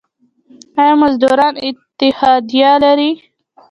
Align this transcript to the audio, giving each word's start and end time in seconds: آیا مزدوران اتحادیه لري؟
آیا 0.79 0.93
مزدوران 1.01 1.53
اتحادیه 1.67 2.71
لري؟ 2.83 3.09